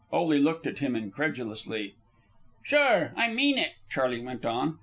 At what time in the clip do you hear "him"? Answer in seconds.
0.79-0.95